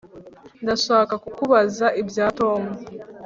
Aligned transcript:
Ndashaka 0.63 1.13
kukubaza 1.23 1.85
ibya 2.01 2.25
Tom 2.39 2.61